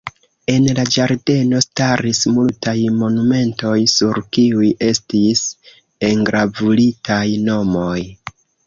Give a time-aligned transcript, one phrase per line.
[0.51, 5.45] En la ĝardeno staris multaj monumentoj, sur kiuj estis
[6.13, 7.99] engravuritaj nomoj.